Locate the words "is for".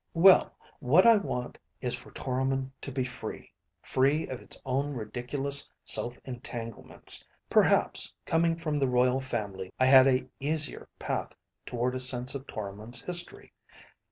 1.79-2.09